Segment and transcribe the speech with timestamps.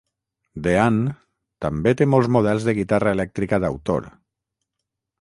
[0.67, 0.97] Dean
[1.67, 4.13] també té molts models de guitarra elèctrica d'autor.